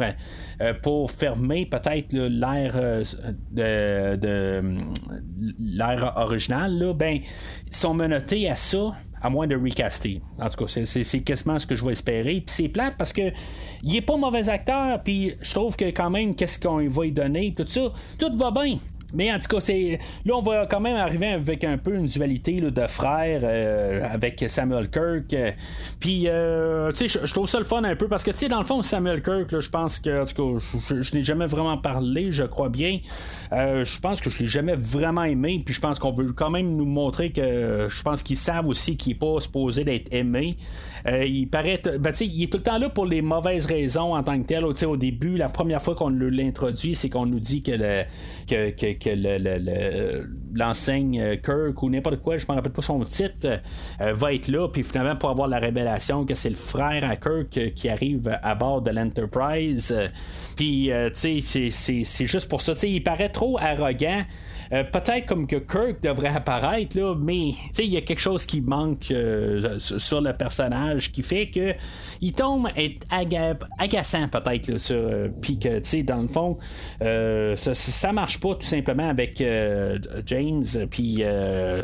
[0.61, 3.03] euh, pour fermer peut-être l'ère euh,
[3.51, 4.63] de, de
[5.59, 7.19] l'ère originale, là, ben,
[7.67, 8.91] ils sont menottés à ça
[9.21, 10.21] à moins de recaster.
[10.39, 12.41] En tout cas, c'est quasiment ce que je vais espérer.
[12.41, 13.31] Puis c'est plate parce que
[13.83, 17.11] il est pas mauvais acteur, puis je trouve que quand même, qu'est-ce qu'on va y
[17.11, 18.77] donner, tout ça, tout va bien.
[19.13, 22.07] Mais en tout cas, c'est là, on va quand même arriver avec un peu une
[22.07, 25.35] dualité de frères euh, avec Samuel Kirk.
[25.99, 28.47] Puis, euh, tu sais, je trouve ça le fun un peu parce que, tu sais,
[28.47, 30.65] dans le fond, Samuel Kirk, je pense que, en tout cas,
[31.01, 32.99] je, n'ai jamais vraiment parlé, je crois bien.
[33.51, 35.61] Euh, je pense que je l'ai jamais vraiment aimé.
[35.65, 38.97] Puis, je pense qu'on veut quand même nous montrer que je pense qu'ils savent aussi
[38.97, 40.57] qu'il n'est pas supposé d'être aimé.
[41.05, 44.39] Il paraît, ben, il est tout le temps là pour les mauvaises raisons en tant
[44.41, 44.65] que tel.
[44.65, 48.03] Au début, la première fois qu'on l'introduit, c'est qu'on nous dit que, le,
[48.47, 49.09] que que
[50.53, 53.59] l'enseigne euh, Kirk ou n'importe quoi, je me rappelle pas son titre,
[54.01, 57.15] euh, va être là, puis finalement pour avoir la révélation que c'est le frère à
[57.15, 59.95] Kirk euh, qui arrive à bord de l'Enterprise.
[60.55, 61.69] Puis, tu sais,
[62.03, 62.73] c'est juste pour ça.
[62.83, 64.23] Il paraît trop arrogant.
[64.73, 68.61] Euh, peut-être comme que Kirk devrait apparaître, là, mais il y a quelque chose qui
[68.61, 71.73] manque euh, sur le personnage qui fait que
[72.21, 73.05] il tombe être
[73.79, 76.57] agaçant peut-être euh, puis que tu sais dans le fond
[76.99, 79.43] ça, ça, marche pas tout simplement avec
[80.25, 81.23] James puis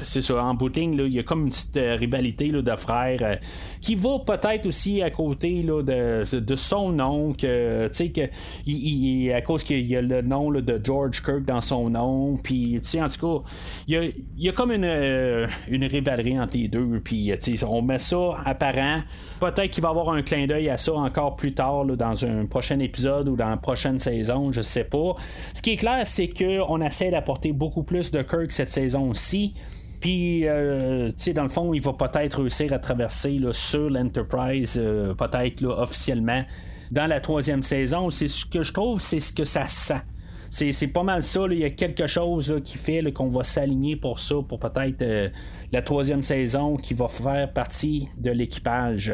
[0.04, 3.40] c'est ça en booting il y a comme une petite rivalité là, de frères
[3.82, 8.22] qui va peut-être aussi à côté là, de, de son nom que tu sais que
[8.66, 12.82] il, à cause qu'il y a le nom de George Kirk dans son nom puis
[12.96, 13.50] en tout cas,
[13.88, 17.02] il y a, comme une, euh, une rivalité entre les deux.
[17.04, 17.32] Puis,
[17.68, 18.97] on met ça apparent.
[19.40, 22.80] Peut-être qu'il va avoir un clin d'œil à ça encore plus tard, dans un prochain
[22.80, 25.16] épisode ou dans la prochaine saison, je sais pas.
[25.54, 29.54] Ce qui est clair, c'est qu'on essaie d'apporter beaucoup plus de Kirk cette saison-ci.
[30.00, 34.78] Puis, euh, tu sais, dans le fond, il va peut-être réussir à traverser sur l'Enterprise,
[34.78, 36.44] euh, peut-être officiellement,
[36.92, 38.10] dans la troisième saison.
[38.12, 40.02] C'est ce que je trouve, c'est ce que ça sent.
[40.50, 41.42] C'est pas mal ça.
[41.52, 45.30] Il y a quelque chose qui fait qu'on va s'aligner pour ça, pour peut-être euh,
[45.72, 49.14] la troisième saison qui va faire partie de l'équipage.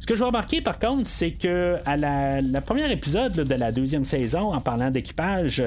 [0.00, 3.72] Ce que je vais remarquer par contre, c'est que à la, première épisode de la
[3.72, 5.62] deuxième saison, en parlant d'équipage,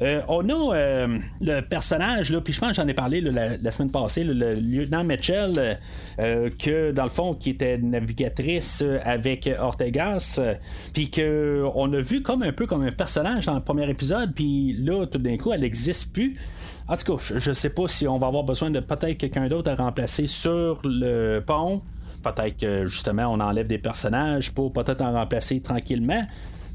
[0.00, 3.70] euh, on a euh, le personnage, là, puis je pense que j'en ai parlé la,
[3.70, 5.78] semaine passée, le lieutenant Mitchell,
[6.18, 10.40] que dans le fond, qui était navigatrice avec Ortegas,
[10.92, 14.49] puis qu'on a vu comme un peu comme un personnage dans le premier épisode, puis
[14.78, 16.38] là, tout d'un coup, elle n'existe plus.
[16.88, 19.48] En tout cas, je ne sais pas si on va avoir besoin de peut-être quelqu'un
[19.48, 21.82] d'autre à remplacer sur le pont.
[22.22, 26.26] Peut-être que justement on enlève des personnages pour peut-être en remplacer tranquillement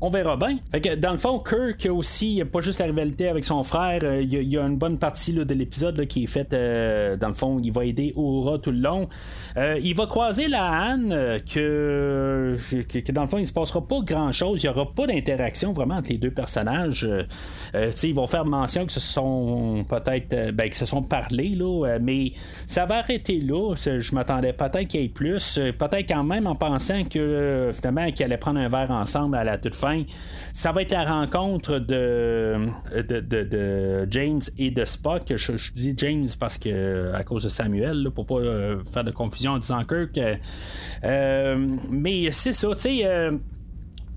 [0.06, 0.60] on verra bien.
[0.98, 4.56] Dans le fond, Kirk aussi, pas juste la rivalité avec son frère, euh, il y,
[4.56, 7.86] a une bonne partie de l'épisode qui est faite, euh, dans le fond, il va
[7.86, 9.10] aider Aura tout le long.
[9.58, 12.56] Euh, il va croiser la Anne, que,
[13.12, 15.96] dans le fond, il ne se passera pas grand-chose, il n'y aura pas d'interaction vraiment
[15.96, 17.10] entre les deux personnages.
[17.74, 22.32] ils vont faire mention que ce sont peut-être, ben, que se sont parlé, là, mais
[22.68, 23.74] ça va arrêter là.
[23.76, 28.26] Je m'attendais peut-être qu'il y ait plus, peut-être quand même en pensant que finalement, qu'ils
[28.26, 29.95] allaient prendre un verre ensemble à la toute fin
[30.54, 32.68] ça va être la rencontre de,
[34.10, 35.34] James et de Spock.
[35.36, 39.52] Je, dis James parce que à cause de Samuel, pour pas euh, faire de confusion
[39.54, 40.20] en disant Kirk.
[41.04, 43.30] Euh, mais c'est ça, tu sais.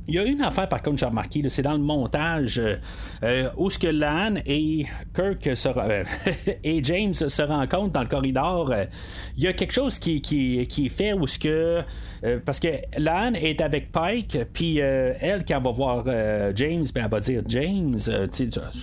[0.09, 2.61] Euh, il y a une affaire par contre j'ai remarqué, c'est dans le montage
[3.57, 5.69] où ce que Lan et Kirk se,
[6.65, 8.73] et James se rencontrent dans le corridor.
[9.37, 10.17] Il y a quelque chose qui,
[10.61, 11.85] est fait où ce que
[12.25, 16.53] euh, parce que Lan est avec Pike, puis euh, elle, quand elle va voir euh,
[16.55, 17.99] James, ben, elle va dire James,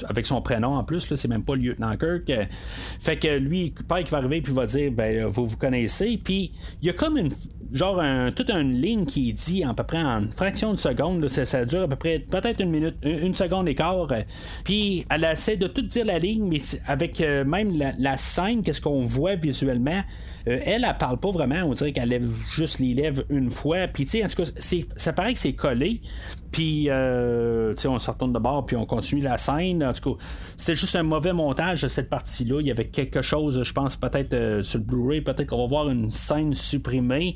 [0.08, 2.32] avec son prénom en plus, c'est même pas le lieutenant Kirk.
[3.00, 6.20] fait que lui, Pike va arriver, puis va dire ben, vous vous connaissez.
[6.24, 7.32] Puis il y a comme une,
[7.74, 11.15] genre un, toute une ligne qui dit à peu près en fraction de seconde.
[11.28, 14.08] Ça, dure à peu près peut-être une minute, une, seconde et quart.
[14.64, 19.02] Puis elle essaie de tout dire la ligne, mais avec même la, scène, qu'est-ce qu'on
[19.02, 20.02] voit visuellement.
[20.46, 21.64] Elle, elle, parle pas vraiment.
[21.64, 23.88] On dirait qu'elle lève juste les lèvres une fois.
[23.88, 24.50] Puis, tu sais, en tout cas,
[24.96, 26.02] ça paraît que c'est collé.
[26.52, 29.84] Puis, euh, on se retourne de bord, puis on continue la scène.
[29.84, 30.24] En tout cas,
[30.56, 32.62] c'était juste un mauvais montage de cette partie-là.
[32.62, 35.66] Il y avait quelque chose, je pense, peut-être euh, sur le Blu-ray, peut-être qu'on va
[35.66, 37.36] voir une scène supprimée.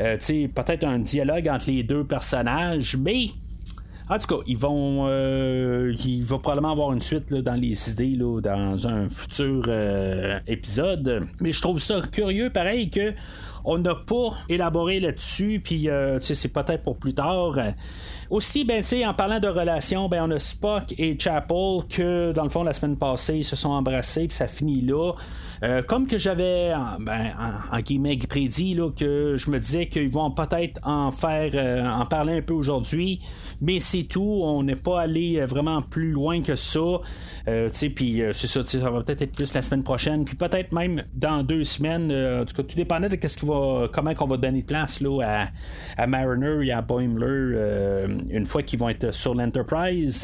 [0.00, 3.30] Euh, peut-être un dialogue entre les deux personnages, mais.
[4.10, 8.16] En tout cas, ils vont, euh, il va probablement avoir une suite dans les idées
[8.16, 9.70] là, dans un futur
[10.46, 11.26] épisode.
[11.40, 13.14] Mais je trouve ça curieux, pareil que
[13.64, 15.88] on n'a pas élaboré là-dessus, puis
[16.20, 17.54] c'est peut-être pour plus tard.
[18.30, 22.48] Aussi, ben, en parlant de relations, ben, on a Spock et Chapel que, dans le
[22.48, 25.12] fond, la semaine passée, ils se sont embrassés, puis ça finit là.
[25.62, 27.32] Euh, comme que j'avais, ben,
[27.70, 32.06] en, guillemets, prédit, là, que je me disais qu'ils vont peut-être en faire, euh, en
[32.06, 33.20] parler un peu aujourd'hui,
[33.60, 34.40] mais c'est tout.
[34.42, 37.00] On n'est pas allé vraiment plus loin que ça.
[37.48, 41.04] Euh, puis c'est ça, ça va peut-être être plus la semaine prochaine, puis peut-être même
[41.14, 42.10] dans deux semaines.
[42.10, 45.00] en tout cas, tout dépendait de ce qui va, comment qu'on va donner de place
[45.00, 50.20] là, à, à Mariner et à Boimler une fois qu'ils vont être sur l'Enterprise.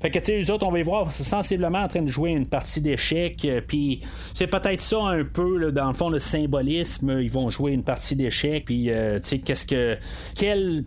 [0.00, 2.30] fait que tu sais, eux autres, on va y voir sensiblement en train de jouer
[2.30, 4.00] une partie d'échecs, puis
[4.32, 7.18] c'est pas peut-être ça un peu, dans le fond, le symbolisme.
[7.20, 9.96] Ils vont jouer une partie d'échecs, puis euh, tu sais, qu'est-ce que.
[10.34, 10.84] Quel,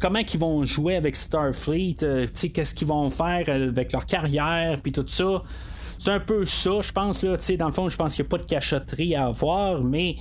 [0.00, 4.06] comment ils vont jouer avec Starfleet, euh, tu sais, qu'est-ce qu'ils vont faire avec leur
[4.06, 5.42] carrière, puis tout ça.
[5.98, 8.24] C'est un peu ça, je pense, là, tu sais, dans le fond, je pense qu'il
[8.24, 10.16] n'y a pas de cachotterie à avoir, mais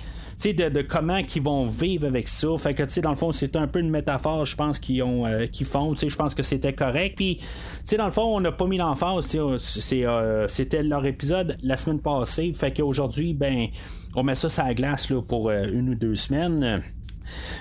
[0.51, 2.49] de, de comment ils vont vivre avec ça.
[2.57, 5.01] Fait que, tu sais, dans le fond, c'est un peu une métaphore, je pense, qu'ils
[5.03, 5.93] ont, euh, font.
[5.93, 7.15] Tu sais, je pense que c'était correct.
[7.15, 7.45] Puis, tu
[7.85, 9.35] sais, dans le fond, on n'a pas mis l'emphase.
[9.35, 12.51] Euh, c'était leur épisode la semaine passée.
[12.53, 13.67] Fait qu'aujourd'hui, ben,
[14.15, 16.81] on met ça sur la glace là, pour euh, une ou deux semaines.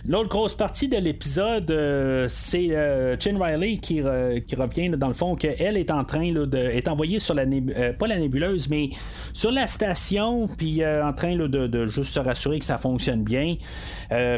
[0.06, 5.76] L'autre grosse partie de l'épisode, euh, c'est euh, Riley qui, revient dans le fond qu'elle
[5.76, 8.90] est en train de est envoyée sur la euh, pas la nébuleuse mais
[9.32, 13.56] sur la station puis en train de, juste se rassurer que ça fonctionne bien.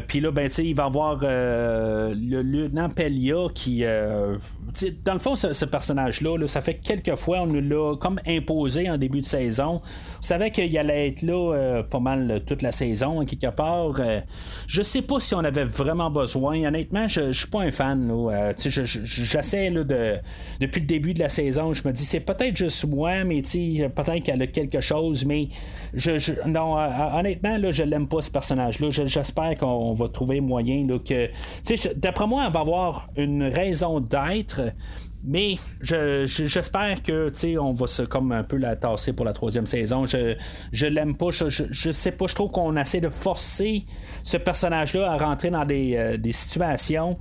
[0.07, 3.83] Puis là ben il va avoir le lieutenant Pelia qui
[5.05, 8.91] dans le fond ce, personnage là, ça fait quelques fois on nous l'a comme imposé
[8.91, 9.81] en début de saison.
[10.19, 14.01] On savait qu'il allait être là pas mal toute la saison en quelque part.
[14.67, 16.65] je sais pas si on avait vraiment besoin.
[16.67, 18.11] Honnêtement, je, suis pas un fan.
[18.11, 20.17] Euh, j'essaie de.
[20.61, 24.23] Depuis le début de la saison, je me dis c'est peut-être juste moi, mais peut-être
[24.23, 25.49] qu'elle a quelque chose, mais
[25.93, 28.89] je, non, euh, honnêtement, là, je l'aime pas ce personnage-là.
[28.91, 30.87] J'espère qu'on va trouver moyen.
[31.97, 34.61] D'après moi, elle va avoir une raison d'être.
[35.27, 39.67] Mais j'espère que tu on va se comme un peu la tasser pour la troisième
[39.67, 40.05] saison.
[40.05, 40.37] Je,
[40.71, 41.31] je l'aime pas.
[41.31, 42.27] Je, je, sais pas.
[42.27, 43.85] Je trouve qu'on essaie de forcer
[44.23, 47.17] ce personnage-là à rentrer dans des, euh, des situations.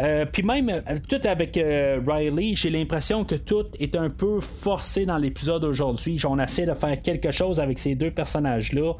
[0.00, 1.58] Euh, puis même euh, tout avec
[2.06, 6.20] Riley, j'ai l'impression que tout est un peu forcé dans l'épisode aujourd'hui.
[6.28, 8.92] On essaie de faire quelque chose avec ces deux personnages-là.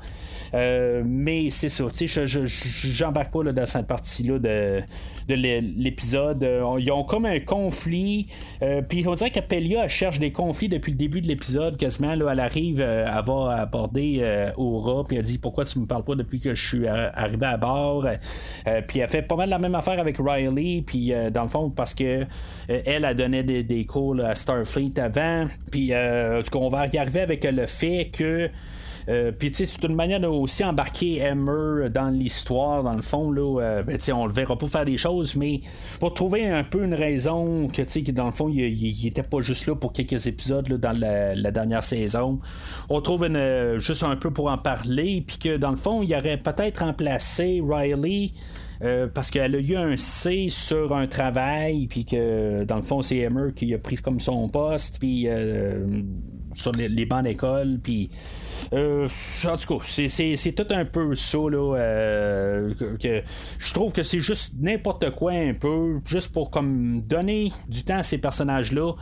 [1.05, 4.83] mais c'est ça, tu sais, j'embarque pas là, dans cette partie-là de,
[5.29, 6.47] de l'épisode.
[6.79, 8.29] ils ont comme un conflit.
[8.63, 12.15] Euh, puis on dirait qu'Apelia cherche des conflits depuis le début de l'épisode, quasiment.
[12.15, 15.87] Là, elle arrive, euh, elle va aborder euh, Aura, puis elle dit Pourquoi tu me
[15.87, 18.07] parles pas depuis que je suis arrivé à bord?
[18.89, 21.95] Puis elle fait pas mal la même affaire avec Riley, puis dans le fond, parce
[21.95, 22.25] que
[22.69, 25.47] elle a donné des, des cours à Starfleet avant.
[25.71, 25.93] Puis
[26.55, 28.51] on va y arriver avec le fait que.
[29.09, 33.03] Euh, puis, tu sais, c'est une manière de aussi embarquer Emmer dans l'histoire, dans le
[33.03, 33.31] fond.
[33.31, 35.61] Là, euh, ben, on le verra pas faire des choses, mais
[36.01, 39.41] pour trouver un peu une raison que, tu sais, dans le fond, il, était pas
[39.41, 42.41] juste là pour quelques épisodes dans la, dernière saison.
[42.89, 46.15] On trouve une, juste un peu pour en parler, puis que, dans le fond, il
[46.15, 48.33] aurait peut-être remplacé Riley.
[48.83, 53.03] Euh, parce qu'elle a eu un C sur un travail, puis que dans le fond,
[53.03, 55.29] c'est Emmer qui a pris comme son poste, puis
[56.53, 58.11] sur les, bancs d'école, puis
[58.73, 59.09] euh,
[59.45, 61.77] en tout cas, c'est tout un peu ça, là.
[61.77, 63.23] Euh, que,
[63.59, 67.99] je trouve que c'est juste n'importe quoi un peu, juste pour comme donner du temps
[67.99, 68.93] à ces personnages-là.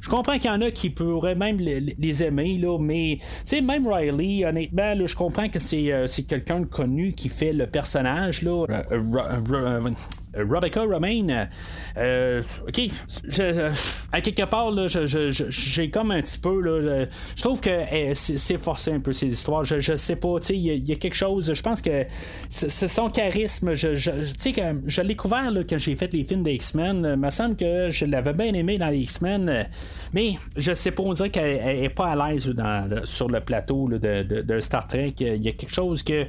[0.00, 3.18] Je comprends qu'il y en a qui pourraient même les, aimer, là, mais
[3.62, 7.66] même Riley, honnêtement, là, je comprends que c'est euh, quelqu'un de connu qui fait le
[7.66, 8.42] personnage.
[8.42, 8.64] Là.
[10.34, 11.48] Rebecca Romaine,
[11.96, 12.80] euh, ok,
[14.12, 18.92] à quelque part, j'ai comme un petit peu, là, je trouve que eh, c'est forcé
[18.92, 19.64] un peu ses histoires.
[19.64, 21.52] Je, je sais pas, il y, a quelque chose.
[21.52, 22.04] Je pense que
[22.48, 23.74] c'est son charisme.
[23.74, 24.10] Je, je,
[24.86, 27.08] je l'ai couvert là, quand j'ai fait les films des X-Men.
[27.14, 29.66] Il me semble que je l'avais bien aimé dans les X-Men.
[30.12, 32.52] Mais je sais pas, on dirait qu'elle est pas à l'aise
[33.04, 35.14] sur le plateau de, Star Trek.
[35.20, 36.26] Il y a quelque chose que.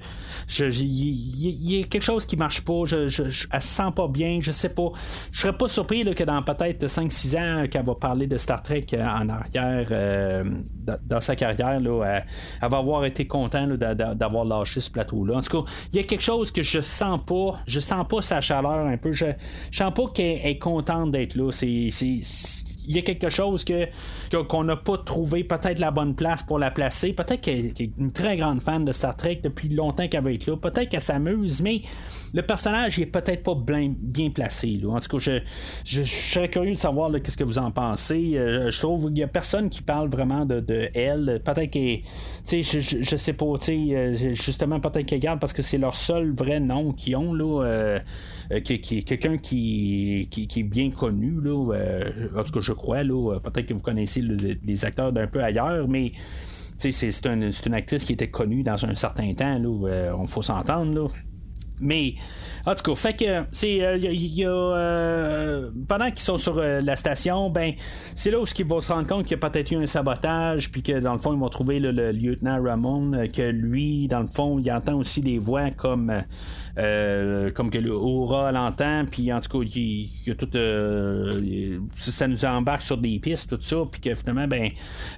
[0.59, 2.85] Il y, a quelque chose qui marche pas.
[2.85, 4.39] Je, je, elle se sent pas bien.
[4.41, 4.91] Je sais pas.
[5.31, 8.85] Je serais pas surpris que dans peut-être 5-6 ans, qu'elle va parler de Star Trek
[8.93, 10.43] en arrière euh,
[11.01, 11.79] dans, sa carrière.
[11.79, 12.23] Là,
[12.61, 15.37] elle, va avoir été contente d'avoir lâché ce plateau-là.
[15.37, 17.59] En tout cas, il y a quelque chose que je sens pas.
[17.67, 19.11] Je sens pas sa chaleur un peu.
[19.11, 19.25] Je,
[19.71, 21.51] je sens pas qu'elle est contente d'être là.
[21.51, 21.89] C'est
[22.89, 23.87] il y a quelque chose que
[24.47, 27.13] qu'on n'a pas trouvé peut-être la bonne place pour la placer.
[27.13, 30.47] Peut-être qu'elle est une très grande fan de Star Trek depuis longtemps qu'elle va être
[30.47, 30.57] là.
[30.57, 31.81] Peut-être qu'elle s'amuse, mais
[32.33, 34.81] le personnage est peut-être pas bien, bien placé.
[34.87, 35.39] En tout cas, je,
[35.85, 38.33] je, serais curieux de savoir qu'est-ce que vous en pensez.
[38.35, 41.41] Euh, je trouve qu'il n'y a personne qui parle vraiment de, de elle.
[41.45, 41.99] Peut-être que
[42.51, 46.31] je, je, je, sais pas, euh, justement, peut-être qu'elle garde parce que c'est leur seul
[46.33, 47.33] vrai nom qu'ils ont.
[47.33, 47.99] Là, euh,
[48.61, 51.39] qui, quelqu'un qui, qui, est bien connu.
[51.39, 51.75] Là,
[52.35, 53.03] en tout cas, je crois.
[53.03, 56.11] Là, peut-être que vous connaissez les acteurs d'un peu ailleurs, mais
[56.77, 59.59] c'est, une, une, actrice qui était connue dans un certain temps.
[59.59, 61.11] Là, on faut s'entendre.
[61.81, 62.15] Mais
[62.65, 63.97] en tout cas, fait que c'est euh,
[64.41, 67.73] euh, pendant qu'ils sont sur euh, la station, ben
[68.15, 70.71] c'est là où ils vont se rendre compte qu'il y a peut-être eu un sabotage,
[70.71, 74.27] puis que dans le fond ils vont trouver le lieutenant Ramon, que lui dans le
[74.27, 76.11] fond il entend aussi des voix comme
[76.79, 82.45] euh, comme que le Aura l'entend, puis en tout cas, il, tout, euh, ça nous
[82.45, 84.69] embarque sur des pistes, tout ça, puis que finalement, ben,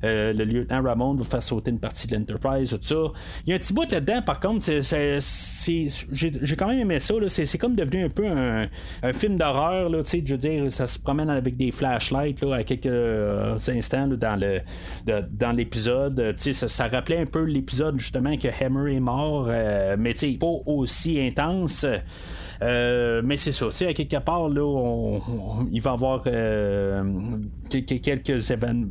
[0.04, 3.12] euh, le lieutenant Ramon va faire sauter une partie de l'Enterprise, tout ça.
[3.46, 7.58] Il y a un petit bout là-dedans, par contre, j'ai quand même aimé ça, c'est
[7.60, 8.68] comme devenu un peu un,
[9.14, 14.08] film d'horreur, je veux dire, ça se promène avec des flashlights là, à quelques instants
[14.08, 14.62] dans le
[15.06, 16.34] dans l'épisode.
[16.38, 19.48] Ça, ça rappelait un peu l'épisode justement que Hammer est mort,
[19.98, 21.51] mais pas aussi intense
[22.62, 25.20] euh, mais c'est ça, tu sais, à quelque part, là,
[25.72, 27.04] il va y avoir euh,
[27.70, 28.88] quelques événements.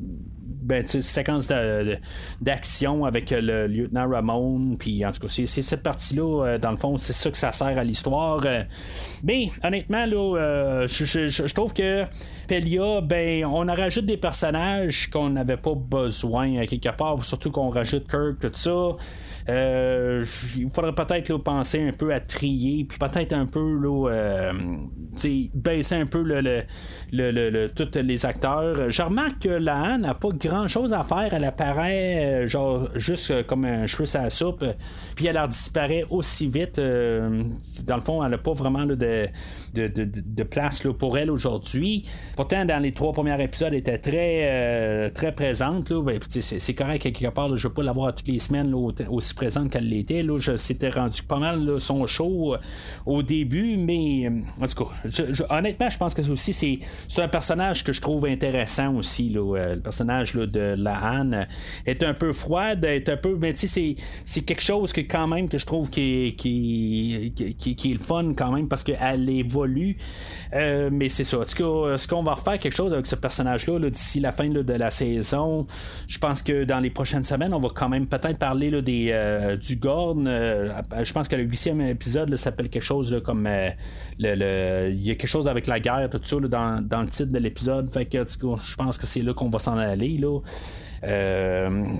[0.63, 0.85] Ben,
[2.41, 4.77] d'action avec le lieutenant Ramon.
[4.79, 7.51] Puis en tout cas, c'est cette partie-là, euh, dans le fond, c'est ça que ça
[7.51, 8.41] sert à l'histoire.
[9.25, 12.05] Mais honnêtement, là, je, trouve que
[12.47, 17.51] Pelia, ben, on a rajoute des personnages qu'on n'avait pas besoin à quelque part, surtout
[17.51, 18.91] qu'on rajoute Kirk, tout ça.
[19.51, 20.25] Euh,
[20.57, 24.53] il faudrait peut-être penser un peu à trier, puis peut-être un peu là, euh,
[25.55, 28.91] baisser un peu le, tous les acteurs.
[28.91, 31.33] Je remarque que la n'a pas grand chose à faire.
[31.33, 34.65] Elle apparaît euh, genre juste comme un cheveu à soupe,
[35.17, 36.77] puis elle disparaît aussi vite.
[36.79, 42.07] dans le fond, elle n'a pas vraiment de, place pour elle aujourd'hui.
[42.37, 45.93] Pourtant, dans les trois premiers épisodes, elle était très, très présente.
[45.93, 47.49] Ben, c'est correct quelque part.
[47.57, 50.23] je ne veux pas l'avoir toutes les semaines aussi présente qu'elle l'était.
[50.23, 52.59] Là, je s'était rendu pas mal son show euh,
[53.07, 57.29] au début, mais euh, en tout cas, honnêtement, je pense que aussi c'est, c'est un
[57.29, 59.31] personnage que je trouve intéressant aussi.
[59.31, 61.47] Là, euh, le personnage de la Anne
[61.87, 65.27] est un peu froide, est un peu, mais tu sais, c'est, quelque chose que quand
[65.27, 69.29] même que je trouve qui, qui, qui, qui, est le fun quand même parce qu'elle
[69.31, 69.97] évolue.
[70.53, 71.39] mais c'est ça.
[71.39, 74.73] Est-ce, que, ce qu'on va refaire quelque chose avec ce personnage-là d'ici la fin de
[74.73, 75.67] la saison?
[76.09, 79.13] Je pense que dans les prochaines semaines, on va quand même peut-être parler des,
[79.57, 80.27] du Gorn.
[80.27, 83.71] Euh, je pense que le huitième épisode s'appelle quelque chose comme euh,
[84.19, 87.33] le, il y a quelque chose avec la guerre, tout ça dans, dans, le titre
[87.33, 87.89] de l'épisode.
[87.89, 90.19] Fait que je pense que c'est là qu'on va s'en aller.
[90.19, 90.41] Là.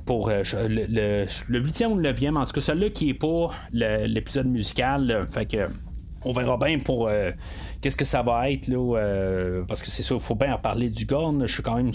[0.05, 5.27] pour le huitième ou le neuvième, en tout cas celui-là qui est pas l'épisode musical.
[5.31, 5.69] fait que
[6.25, 7.31] on verra bien pour euh,
[7.81, 10.59] qu'est-ce que ça va être là, euh, parce que c'est ça, il faut bien en
[10.59, 11.47] parler du Gorn.
[11.47, 11.93] Je suis quand même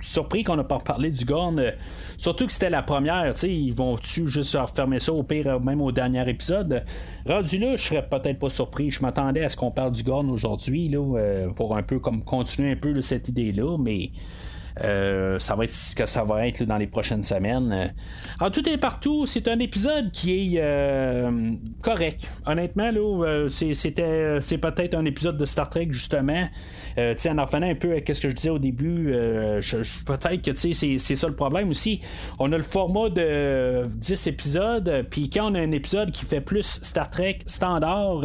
[0.00, 1.62] surpris qu'on n'a pas parlé du Gorn,
[2.16, 3.34] surtout que c'était la première.
[3.42, 6.84] Ils vont-tu juste refermer ça au pire, même au dernier épisode?
[7.26, 8.90] Rendu là, je serais peut-être pas surpris.
[8.90, 12.24] Je m'attendais à ce qu'on parle du Gorn aujourd'hui là, euh, pour un peu comme
[12.24, 14.10] continuer un peu cette idée là, mais
[14.80, 17.92] euh, ça va être ce que ça va être dans les prochaines semaines.
[18.40, 22.26] En tout et partout, c'est un épisode qui est euh, correct.
[22.46, 26.48] Honnêtement, là, euh, c'est peut-être un épisode de Star Trek, justement.
[26.98, 29.12] Euh, en en revenant un peu à ce que je disais au début,
[30.06, 32.00] peut-être que c'est, c'est ça le problème aussi.
[32.38, 36.40] On a le format de 10 épisodes, puis quand on a un épisode qui fait
[36.40, 38.22] plus Star Trek standard,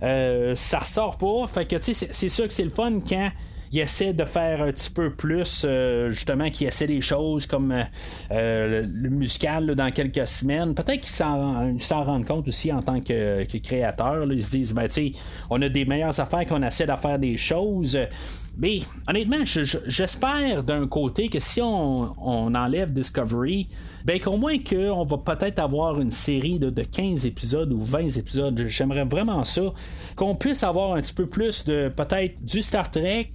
[0.00, 1.46] ça ressort pas.
[1.46, 3.30] Fait que c'est, c'est sûr que c'est le fun quand
[3.72, 5.66] il essaie de faire un petit peu plus,
[6.08, 7.74] justement, qu'il essaie des choses comme
[8.30, 10.74] le, musical dans quelques semaines.
[10.74, 14.30] Peut-être qu'ils s'en rendent compte aussi en tant que, créateur.
[14.32, 15.12] Ils se disent, ben, tu
[15.50, 17.98] on a des meilleures affaires qu'on essaie de faire des choses.
[18.58, 23.68] Mais honnêtement, j'espère d'un côté que si on enlève Discovery,
[24.06, 28.64] ben qu'au moins qu'on va peut-être avoir une série de, 15 épisodes ou 20 épisodes.
[28.68, 29.72] J'aimerais vraiment ça.
[30.14, 33.32] Qu'on puisse avoir un petit peu plus de peut-être du Star Trek,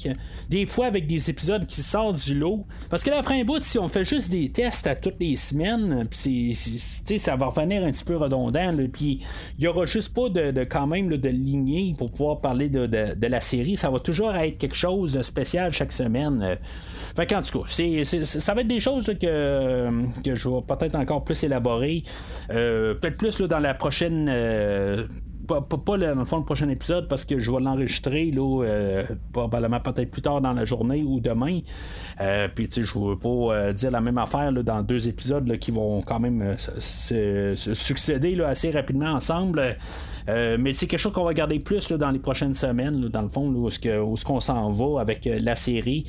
[0.50, 2.66] des fois avec des épisodes qui sortent du lot.
[2.90, 5.36] Parce que là, après un bout, si on fait juste des tests à toutes les
[5.36, 8.74] semaines, puis ça va revenir un petit peu redondant.
[8.94, 9.20] Puis
[9.60, 13.28] il y aura juste pas de, quand même de lignée pour pouvoir parler de, de,
[13.28, 13.76] la série.
[13.76, 16.58] Ça va toujours être quelque chose de spécial chaque semaine.
[17.14, 17.68] Fait qu'en tout cas,
[18.24, 19.90] ça va être des choses que,
[20.24, 22.04] que je vais peut-être encore plus élaborer.
[22.52, 24.28] Euh, peut-être plus là, dans la prochaine.
[24.30, 25.08] Euh,
[25.48, 29.04] pas, pas, dans le fond le prochain épisode parce que je vais l'enregistrer là, euh,
[29.34, 31.60] probablement peut-être plus tard dans la journée ou demain.
[32.56, 35.72] puis tu sais, je veux pas dire la même affaire là, dans deux épisodes qui
[35.72, 39.76] vont quand même se, succéder là, assez rapidement ensemble.
[40.28, 43.50] mais c'est quelque chose qu'on va garder plus dans les prochaines semaines, dans le fond,
[43.50, 46.06] où est-ce qu'on s'en va avec la série.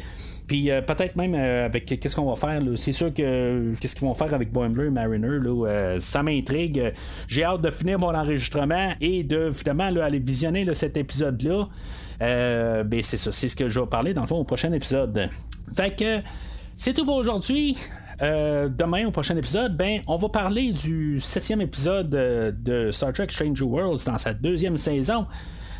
[0.52, 2.60] Puis euh, peut-être même euh, avec qu'est-ce qu'on va faire.
[2.76, 5.38] C'est sûr que qu'est-ce qu'ils vont faire avec Boimler et Mariner.
[5.40, 6.92] Là, euh, ça m'intrigue.
[7.26, 11.68] J'ai hâte de finir mon enregistrement et de finalement aller visionner cet épisode-là.
[12.20, 15.30] ben c'est ça, c'est ce que je vais parler dans le fond au prochain épisode.
[15.74, 16.20] Fait que
[16.74, 17.78] c'est tout pour aujourd'hui.
[18.20, 23.64] demain, au prochain épisode, ben, on va parler du septième épisode de Star Trek Stranger
[23.64, 25.24] Worlds dans sa deuxième saison.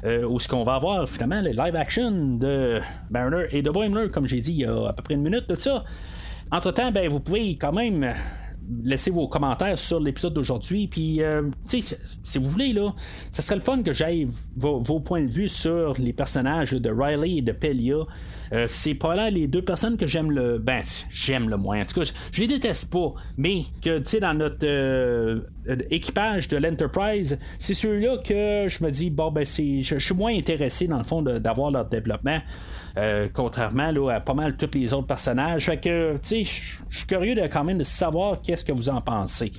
[0.05, 2.80] Euh, où ce qu'on va avoir finalement le live action de
[3.11, 5.48] Mariner et de Boimler, comme j'ai dit il y a à peu près une minute
[5.48, 5.84] de ça.
[6.50, 8.12] Entre-temps, ben, vous pouvez quand même
[8.84, 10.86] laisser vos commentaires sur l'épisode d'aujourd'hui.
[10.88, 12.94] Puis, euh, si vous voulez, là,
[13.32, 17.42] serait le fun que j'aille vos, points de vue sur les personnages de Riley et
[17.42, 17.96] de Pelia.
[18.52, 20.58] Euh, c'est pas là les deux personnes que j'aime le.
[20.58, 21.80] Ben, j'aime le moins.
[21.80, 23.14] En tout cas, je, les déteste pas.
[23.38, 25.40] Mais que, tu sais, dans notre euh,
[25.90, 30.86] équipage de l'Enterprise, c'est ceux-là que je me dis, bon, ben, je, suis moins intéressé,
[30.86, 32.40] dans le fond, d'avoir leur développement.
[32.99, 35.66] Euh, contrairement à pas mal tous les autres personnages.
[35.66, 38.88] Fait que, tu sais, je suis curieux de quand même de savoir qu'est-ce que vous
[38.88, 39.53] en pensez.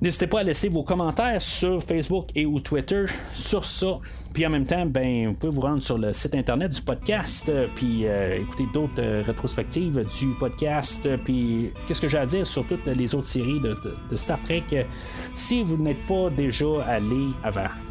[0.00, 3.04] N'hésitez pas à laisser vos commentaires sur Facebook et Twitter
[3.34, 3.98] sur ça.
[4.32, 7.48] Puis en même temps, ben, vous pouvez vous rendre sur le site internet du podcast,
[7.50, 11.08] euh, puis euh, écouter d'autres rétrospectives du podcast.
[11.24, 14.86] Puis qu'est-ce que j'ai à dire sur toutes les autres séries de, Star Trek
[15.34, 17.89] si vous n'êtes pas déjà allé avant?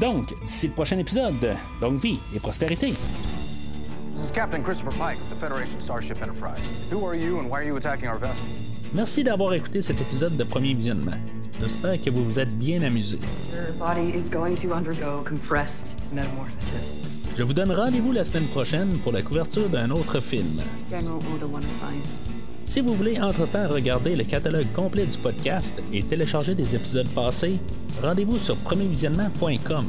[0.00, 2.92] Donc, d'ici le prochain épisode, longue vie et prospérité.
[4.14, 6.60] This is Captain Christopher Pike of the Federation Starship Enterprise.
[6.92, 8.36] Who are you and why are you attacking our vessel?
[8.94, 11.16] Merci d'avoir écouté cet épisode de Premier Visionnement.
[11.60, 13.18] J'espère que vous vous êtes bien amusé.
[17.36, 20.60] Je vous donne rendez-vous la semaine prochaine pour la couverture d'un autre film.
[22.66, 27.58] Si vous voulez entre-temps regarder le catalogue complet du podcast et télécharger des épisodes passés,
[28.02, 29.86] rendez-vous sur premiervisionnement.com.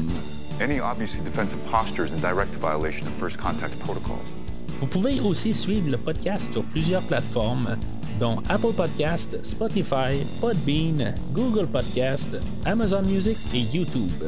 [4.79, 7.77] Vous pouvez aussi suivre le podcast sur plusieurs plateformes
[8.19, 14.23] dont Apple Podcast, Spotify, Podbean, Google Podcast, Amazon Music et YouTube.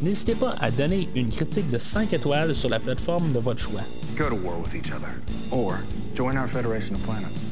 [0.00, 3.82] N'hésitez pas à donner une critique de 5 étoiles sur la plateforme de votre choix.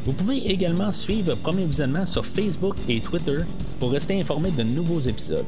[0.09, 3.41] Vous pouvez également suivre Premier Visionnement sur Facebook et Twitter
[3.79, 5.45] pour rester informé de nouveaux épisodes.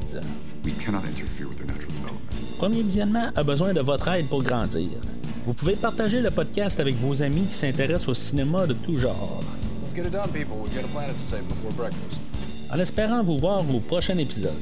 [2.59, 4.89] Premier Visionnement a besoin de votre aide pour grandir.
[5.47, 9.43] Vous pouvez partager le podcast avec vos amis qui s'intéressent au cinéma de tout genre.
[9.83, 10.57] Let's get it done, people.
[10.63, 12.21] We've got a planet to save before breakfast.
[12.71, 14.53] En espérant vous voir au prochain épisode.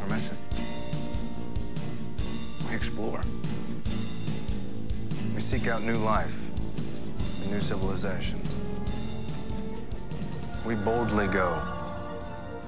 [0.00, 0.32] Our mission.
[2.70, 3.20] We explore.
[5.34, 6.34] We seek out new life
[7.42, 8.63] and new civilizations.
[10.64, 11.56] We boldly go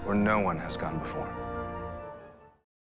[0.05, 1.45] where no one has gone before.